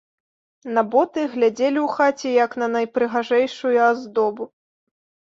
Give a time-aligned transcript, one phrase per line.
[0.75, 4.43] На боты глядзелі ў хаце, як на найпрыгажэйшую аздобу.